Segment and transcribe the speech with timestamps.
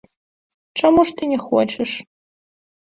[0.81, 1.89] Чаму ж ты не хочаш?